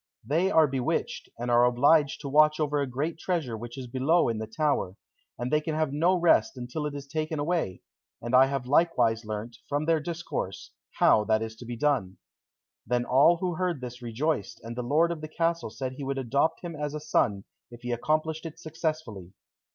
[0.25, 4.29] They are bewitched, and are obliged to watch over a great treasure which is below
[4.29, 4.95] in the tower,
[5.37, 7.83] and they can have no rest until it is taken away,
[8.19, 12.17] and I have likewise learnt, from their discourse, how that is to be done."
[12.87, 16.17] Then all who heard this rejoiced, and the lord of the castle said he would
[16.17, 19.33] adopt him as a son if he accomplished it successfully.